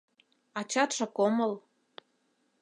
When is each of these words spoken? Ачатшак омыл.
Ачатшак 0.59 1.15
омыл. 1.25 1.53